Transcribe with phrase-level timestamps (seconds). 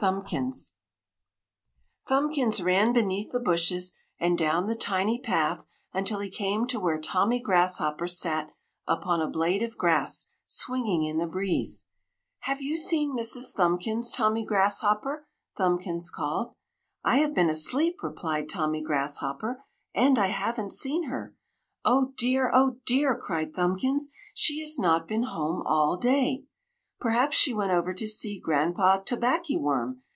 [0.00, 0.72] THUMBKINS
[2.08, 6.98] Thumbkins ran beneath the bushes and down the tiny path until he came to where
[6.98, 8.50] Tommy Grasshopper sat
[8.86, 11.84] upon a blade of grass swinging in the breeze.
[12.40, 13.52] "Have you seen Mrs.
[13.54, 16.54] Thumbkins, Tommy Grasshopper?" Thumbkins called.
[17.04, 19.62] "I have been asleep," replied Tommy Grasshopper,
[19.94, 21.36] "And I haven't seen her!"
[21.84, 22.50] "Oh dear!
[22.52, 24.08] Oh dear!" cried Thumbkins.
[24.34, 26.46] "She has not been home all day!"
[27.00, 30.02] "Perhaps she went over to see Granpa Tobackyworm!"